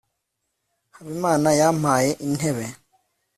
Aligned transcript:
habimana 0.95 1.49
yampaye 1.61 2.09
intebe 2.25 2.65